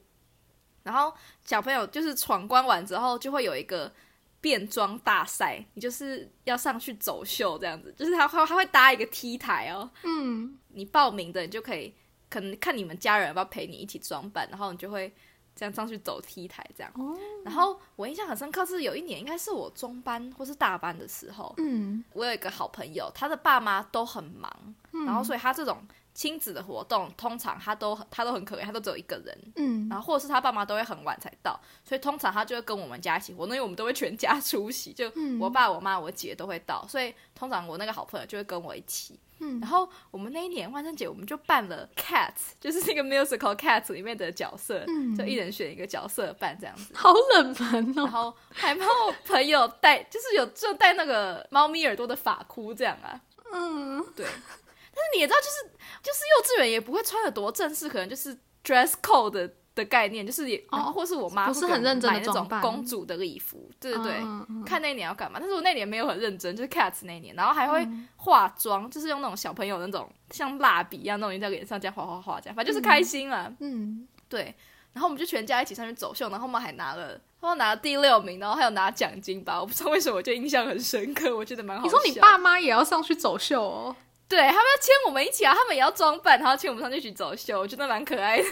[0.83, 1.13] 然后
[1.45, 3.93] 小朋友就是闯关完之后就会有一个
[4.41, 11.93] 变装大赛，你就是要上去走秀这样子，就是他会他会搭一个 T 台哦，嗯，你报名的，你就可以
[12.31, 15.13] 可能看你们家人要不要陪你一起装扮，然后你就会
[15.59, 16.93] 这样上去走 T 台这样。
[16.95, 25.79] 哦然后我印象很深刻是有一年，应该是我中班或是大班的时候，嗯我有一个好朋友，他的爸妈都很忙，嗯然后所以他这种
[26.13, 29.53] 亲子的活动，通常他都他都很可怜，他都只有一个人。
[29.57, 39.19] 嗯，然后或者是他爸妈都会很晚才到，所以通常他就会跟我们家一起活动，因为我们都会全家出席，就嗯我爸、我妈、我姐都会到，所以通常我那个好朋友就会跟我一起。
[39.41, 46.93] 嗯然后我们那一年万圣节，我们就办了 Cats， 就是那个 musical Cats 里面的角色，嗯就一人选一个角色扮这样子。
[46.95, 48.09] 好冷门哦然哦。
[48.11, 53.21] 后还帮我朋友戴，就是有就戴那个猫咪耳朵的发箍这样啊。
[53.53, 64.13] 嗯，对，但是你也知道，就是就是幼稚园也不会穿的多正式，可能就是 dress code 的的概念，就是也，然后或是我妈哦不是很认真的买那种公主的礼服，对对对。
[64.19, 65.39] 嗯嗯看那年要干嘛？
[65.41, 73.51] 但是我那年没有很认真，就是 Cats 那一年，然后还会嗯化妆，就是用那种小朋友那种像蜡笔一样那种在脸上这样画画画这样，反正就是开心啊。
[73.61, 74.55] 嗯对，
[74.93, 81.85] 然后我们就全家一起上去走秀，然后我们还拿了，他们拿了第六名，然后还有拿奖金吧，我不知道为什么，我就印象很深刻，我觉得蛮好。
[81.85, 83.97] 你说你爸妈也要上去走秀哦？
[84.29, 88.45] 对他们要牵我们一起啊，他们也要装扮，然后牵我们上去一起走秀，我觉得蛮可爱的。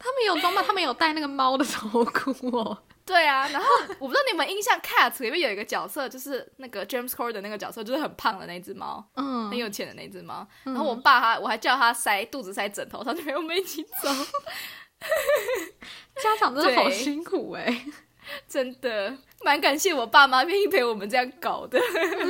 [0.00, 2.82] 他们有装扮，他们有戴那个猫的头箍哦。
[3.04, 10.46] 对啊，然后我不知道你们印象《Cats》里面有一个角色，就是那个 James Corden 那个角色，就是很胖的那只猫，嗯很有钱的那只猫。
[10.62, 14.08] 然后我爸他，我还叫他塞肚子塞枕头，他就陪我们一起走。
[16.22, 17.86] 家长真的好辛苦哎、
[18.46, 21.80] 真的蛮感谢我爸妈愿意陪我们这样搞的。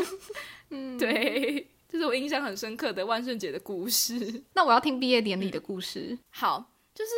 [0.70, 0.96] 嗯，。
[0.96, 4.44] 对，这是我印象很深刻的万圣节的故事。
[4.54, 6.16] 那我要听毕业典礼的故事。
[6.30, 7.10] 好，就是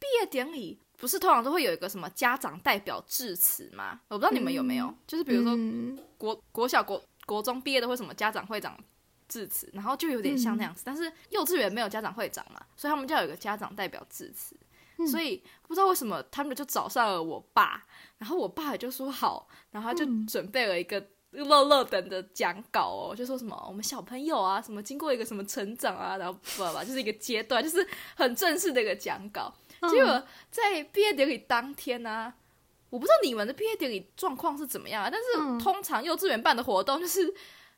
[0.00, 4.00] 毕业典礼不是通常都会有一个什么家长代表致辞吗？
[4.08, 8.76] 我不知道你们有没有，就是比如说嗯国国小国国中毕业的会什么家长会长
[9.28, 10.82] 致辞，然后就有点像那样子。
[10.84, 14.56] 但是幼稚园没有家长会长嘛，所以他们就要有一个家长代表致辞。
[15.10, 17.82] 所以不知道为什么他们就找上了我爸，
[18.18, 29.50] 然后我爸也就说好，然后他就准备了一个乐乐等的讲稿哦，就说什么我们小朋友啊，什么经过一个什么成长啊，然后不吧，就是一个阶段，就是很正式的一个讲稿。
[29.88, 32.32] 结果在毕业典礼当天呢、
[32.90, 37.32] 我不知道你们的毕业典礼状况是怎么样啊，但是嗯通常幼稚园办的活动就是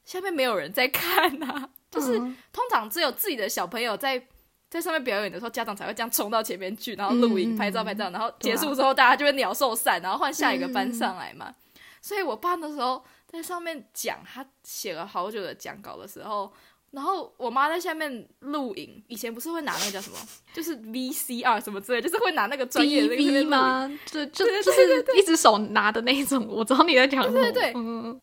[0.04, 4.26] 下面没有人在看呐、 就是嗯通常只有自己的小朋友在
[4.68, 11.54] 在上面表演的时候，家长才会这样冲到前面去，然后录影、嗯拍照、拍照，然后结束之后大家就会鸟兽散，然后换下一个班上来嘛。
[12.00, 16.52] 所以我爸那时候在上面讲，他写了好久的讲稿的时候。
[16.92, 20.16] 然后我妈在下面录影，以前不是会拿那个叫什么，
[20.52, 23.90] 就是 VCR 什么之类，就是会拿那个专业的那个吗？
[24.12, 27.40] 对就对对就是一只手拿的那一种，我知道你在讲什么。
[27.40, 28.20] 对对对嗯，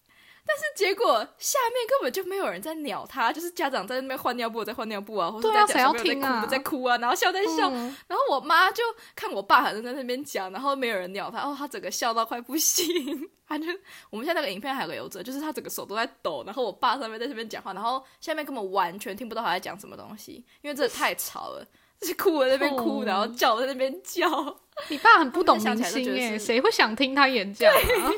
[0.75, 7.95] 结果下面根本就没有人在鸟他，就是家长在那边换尿布，在换尿布啊，或者在讲小朋友在哭在哭啊，然后笑在笑，嗯。
[8.07, 8.83] 然后我妈就
[9.15, 13.29] 看我爸还在那边讲，然后没有人鸟他，哦，他整个笑到快不行。
[13.49, 13.65] 他就
[14.11, 21.65] 我们现在那个影片还留着，就是他整个手都在抖，然后我爸上面在这边讲话，然后下面根本完全听不到他在讲什么东西，因为真的太吵了，
[21.99, 24.57] 就是哭我在那边哭，哦然后叫我在那边叫。
[24.87, 28.11] 你爸很不懂明星哎，现在想起来都觉得是谁会想听他演讲啊？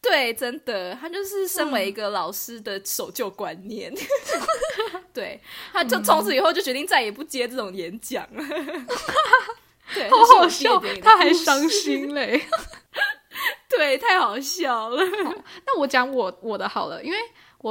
[0.00, 3.94] 对， 真的，他就是身为一个老师的守旧观念。
[5.12, 5.38] 对，
[5.74, 8.42] 他就从此以后就决定再也不接这种演讲了。
[9.92, 11.68] 对，好好笑他还伤。
[11.68, 12.42] 心嘞。
[13.68, 15.04] 对，太好笑了。
[15.66, 17.18] 那我讲我我的好了，因为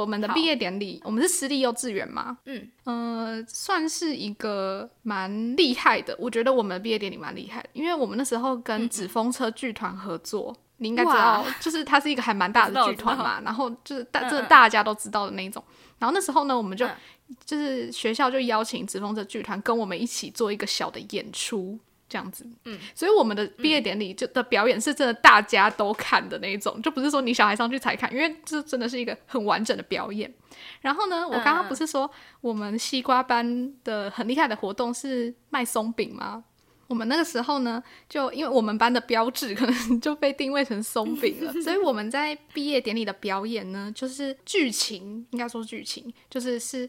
[0.00, 2.68] 我们的毕业典礼，我们是私立幼稚园嘛，嗯。
[2.84, 6.14] 呃，算是一个蛮厉害的。
[6.18, 15.62] 我觉得我们的毕业典礼蛮厉害的，因为我们那时候跟纸风车剧团合作，你应该知道， 就是它是一个还蛮大的剧团嘛，然后就是大这大家都知道的那一种。
[15.98, 16.96] 然后那时候呢，我们就、嗯。
[17.44, 21.76] 就是学校就邀请纸风车剧团跟我们一起做一个小的演出。
[22.08, 30.32] 这样子，嗯，所以我们的毕业典礼就的表演是真的大家都看的那一种，就不是说你小孩上去才看，因为这真的是一个很完整的表演。
[30.80, 36.44] 然后呢，我刚刚不是说我们西瓜班的很厉害的活动是卖松饼吗？
[36.88, 46.88] 我们那个时候呢，就因为我们班的标志可能就被定位成松饼了，所以我们在毕业典礼的表演呢，就是剧情，应该说剧情，就是是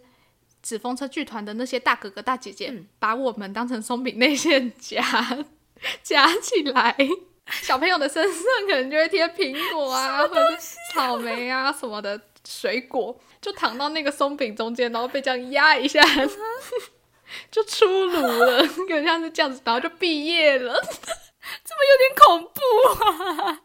[0.67, 5.01] 纸风车剧团的那些大哥哥大姐姐，把我们当成松饼内馅夹
[6.03, 6.93] 夹起来。
[7.45, 16.03] 小朋友的身上可能就会贴苹果啊，或者是草莓啊什么的水果，就躺到那个松饼中间，然后被这样压一下，
[17.49, 20.73] 就出炉了，有点像是这样子，然后就毕业了。
[21.63, 22.59] 这么有点恐怖
[23.05, 23.61] 啊！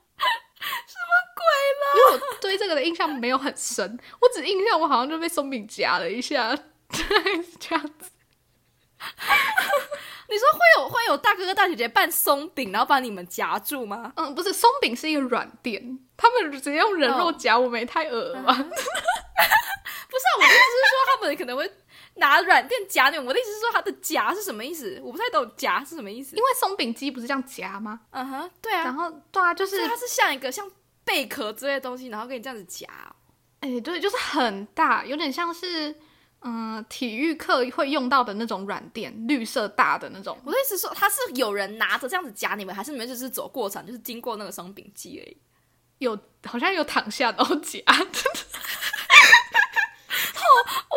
[0.86, 1.42] 什么鬼
[1.80, 6.56] 啦因为我对这个的印象没有很深，我只印象我好像就被松饼夹了一下，
[7.59, 8.11] 这样子。
[10.28, 14.12] 你说会有会有大哥哥大姐姐扮松饼，然后把你们夹住吗？
[14.16, 18.55] 嗯，不是，松饼是一个软垫，他们直接用人肉哦夹我们，也太恶了吧？
[18.55, 21.70] 不是、啊，我的意思是说他们可能会
[22.14, 23.26] 拿软垫夹你们。
[23.26, 24.98] 我的意思是说，它的夹是什么意思？
[25.02, 26.42] 我不太懂夹是什么意思因。
[26.42, 28.00] 为松饼机不是这样夹吗？
[28.11, 30.70] 嗯哼，对啊，然后对啊，就是它是像一个像
[31.05, 33.12] 贝壳之类的东西，然后给你这样子夹哦、
[33.61, 35.94] 哎、对，就是很大，有点像是
[36.42, 40.38] 嗯、呃体育课会用到的那种软垫，绿色大的那种。
[40.44, 45.37] 我的意思是说，他是有人拿着这样子夹你们，还是你们就是走过场，就是经过那个松饼机而已？
[45.98, 47.94] 有好像有躺下然后夹， 我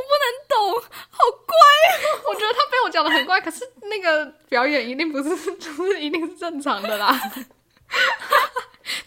[0.01, 1.55] 不能懂，好怪。
[2.27, 7.15] 我觉得他被我讲的很乖，可是那个表演一定不是，就是一定是正常的啦，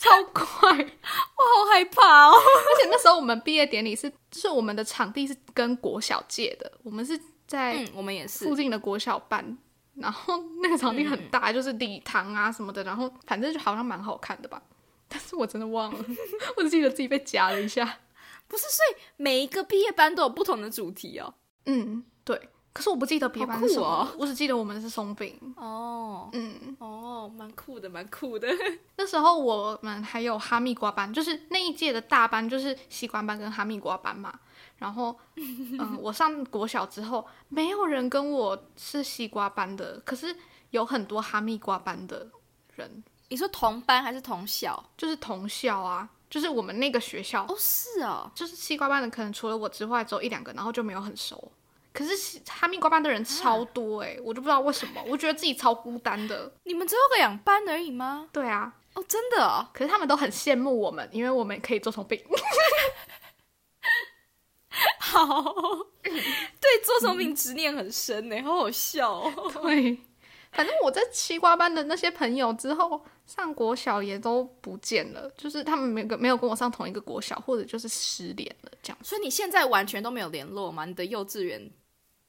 [0.09, 0.71] 超快。
[0.73, 2.33] 我好害怕哦。
[2.35, 8.55] 而且那时候我们毕业典礼是，就是我们的场地是跟国小借的，我们是在嗯，我们也是附。
[8.57, 9.57] 近的国小办，
[9.95, 14.63] 然后那个场地很大，就是礼堂啊什么的，然后反正就好像蛮好看的吧。
[15.09, 16.05] 但是我真的忘了，
[16.57, 17.99] 我只记得自己被夹了一下。
[18.47, 21.35] 不是，所以每一个毕业班都有不同的主题哦。
[21.67, 22.49] 嗯，对。
[22.79, 25.37] 可是我不记得别班是什么，哦我只记得我们是松饼。
[25.57, 28.47] 哦，嗯，哦，蛮酷的，蛮酷的。
[28.97, 34.33] 那时候我们还有哈密瓜班，就是那一届的大班就是西瓜班跟哈密瓜班嘛。
[34.77, 40.33] 然后，嗯， 我上国小之后，没有人跟我是西瓜班的，可是
[40.71, 42.25] 有很多哈密瓜班的
[42.77, 44.81] 人，你说同班还是同校？
[44.97, 48.31] 就是同校啊，就是我们那个学校，哦，是哦。
[48.37, 51.51] 就是西瓜班的，可能除了我之外只有一两个，然后就没有很熟。
[51.99, 56.53] 可是西哈密瓜班的人超多诶、我就不知道为什么，我觉得自己超孤单的。
[56.63, 58.29] 你们只有两班而已吗？
[58.33, 59.67] 对啊，哦，真的哦。
[59.75, 62.23] 可是他们都很羡慕我们，因为我们可以做成饼。
[65.01, 65.43] 好，
[66.05, 69.53] 对做松饼执念很深呢，好好笑哦。
[69.61, 69.99] 对，
[70.53, 78.99] 反正我在西瓜班的那些朋友之后上国小也都不见了，就是他们没跟没有跟我上同一个国小，或者就是失联了这样。
[79.03, 80.85] 所以你现在完全都没有联络吗？
[80.85, 81.69] 你的幼稚园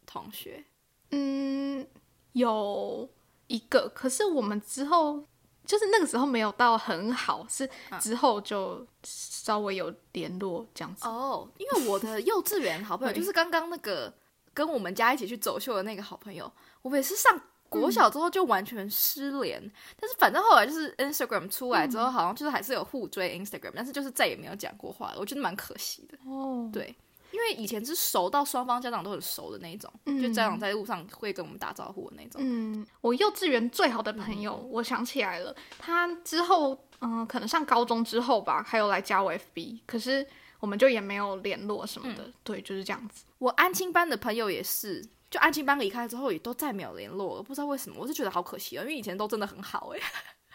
[0.09, 0.63] 同学？
[1.11, 1.85] 嗯，
[2.33, 3.07] 有
[3.47, 5.23] 一个，可是我们之后
[5.65, 11.07] 就是那个时候没有到很好，是之后就稍微有联络这样子。
[11.07, 14.11] 哦，因为我的幼稚园好朋友 就是刚刚那个
[14.53, 16.51] 跟我们家一起去走秀的那个好朋友，
[16.81, 17.39] 我们也是上
[17.69, 19.61] 国小之后就完全失联。
[19.99, 26.17] 但是反正后来就是 Instagram 出来之后，好像就是还是有互追 Instagram，但是就是再也没有讲过话了，我觉得蛮可惜的。
[26.25, 26.95] 哦，对，
[27.31, 32.41] 因为以前是熟到双方家长都很熟的那一种，嗯就家长在路上会跟我们打招呼的那种。
[32.43, 40.27] 嗯，我幼稚园最好的朋友，我想起来了，他之后嗯、可能上高中之后吧，还有来加我 FB，可是
[40.59, 42.29] 我们就也没有联络什么的。
[42.43, 43.23] 对，就是这样子。
[43.37, 45.01] 我安亲班的朋友也是，
[45.31, 49.99] 就安亲班离开之后也都再没有联络了，不知道为什么，我是觉得好可惜啊，因为以前都真的很好哎。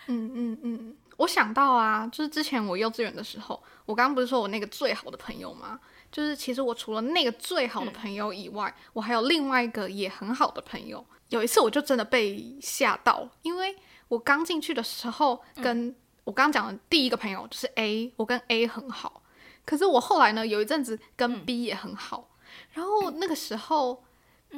[0.08, 5.80] 嗯嗯嗯，我想到啊，就是之前我幼稚园的时候，我刚刚不是说我那个最好的朋友吗？
[6.14, 11.04] 就是其实我除了那个最好的朋友以外，我还有另外一个也很好的朋友。
[11.30, 13.74] 有一次我就真的被吓到，因为
[14.06, 15.92] 我刚进去的时候，跟
[16.22, 19.22] 我刚刚讲的第一个朋友就是 A，我跟 A 很好，
[19.66, 22.30] 可是我后来呢有一阵子跟 B 也很好，
[22.74, 24.04] 然后那个时候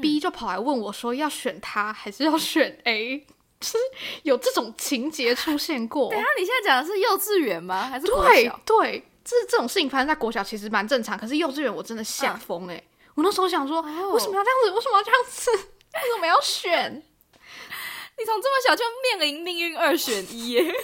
[0.03, 3.21] B 就跑来问我说要选他还是要选 A，
[3.59, 3.79] 就是
[4.25, 6.11] 有这种情节出现过。
[6.11, 7.89] 等一下你现在讲的是幼稚园吗？
[7.89, 8.53] 还是对？
[8.67, 12.81] 对，这这种事情发生在国小其实蛮正常，可是幼稚园我真的吓疯哎！
[13.17, 14.71] 我那时候想说，哦为什么要这样子？
[14.77, 15.51] 为什么要这样子？
[15.51, 16.95] 为什么要选？
[18.19, 20.75] 你从这么小就面临命运二选一耶，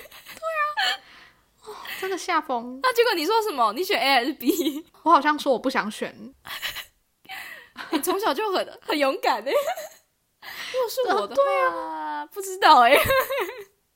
[2.00, 2.80] 真的吓疯！
[2.82, 3.72] 那结果你说什么？
[3.74, 4.84] 你选 A 还是 B？
[5.02, 6.34] 我好像说我不想选，
[7.90, 9.52] 你从小就很很勇敢哎。
[10.72, 12.98] 如果是我的话，对啊，不知道哎。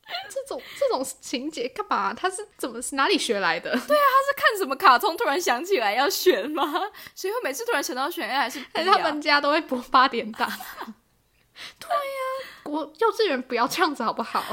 [0.30, 2.14] 这种这种情节干嘛？
[2.14, 3.70] 他是怎么是哪里学来的？
[3.70, 6.62] 对啊他是看什么卡通突然想起来要选吗？
[7.14, 9.02] 所以会每次突然想到选 A 还是 B 还是他啊？
[9.02, 10.50] 们家都会播八点档？
[11.80, 14.44] 对呀、国幼稚园不要这样子好不好？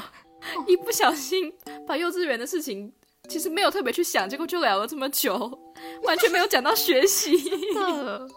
[0.68, 1.54] 一不小心
[1.88, 2.94] 把幼稚园的事情，
[3.30, 5.60] 其实没有特别去想，结果就聊了这么久，
[6.04, 7.38] 完全没有讲到学习。
[7.76, 8.28] 的。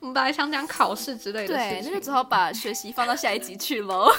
[0.00, 4.10] 我们本来想讲考试之类的对，事情，那就只好把学习放到下一集去喽。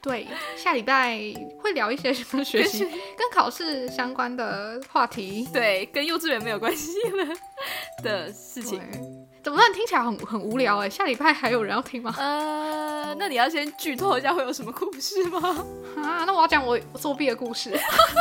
[0.00, 1.18] 对，下礼拜
[1.58, 5.48] 会聊一些什么学习跟考试相关的话题。
[5.52, 7.26] 对，跟幼稚园没有关系了
[8.02, 8.80] 的事情。
[9.42, 9.72] 怎么办？
[9.72, 10.90] 听起来很很无聊哎。
[10.90, 12.14] 下礼拜还有人要听吗？
[12.18, 15.64] 呃，那你要先剧透一下会有什么故事吗？
[16.02, 17.78] 啊，那我要讲我作弊的故事。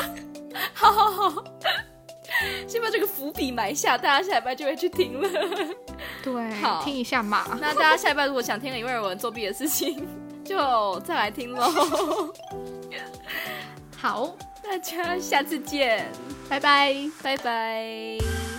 [0.73, 1.43] 好好 好，
[2.67, 5.29] 先把这个伏笔埋下，大家下礼拜就会去听了。
[6.23, 7.57] 对好，听一下嘛。
[7.59, 10.07] 那大家下礼拜如果想听李威尔文作弊的事情，
[10.45, 12.31] 就再来听喽。
[13.97, 16.05] 好，大家下次见，
[16.47, 16.95] 拜拜。
[17.23, 18.54] 拜拜。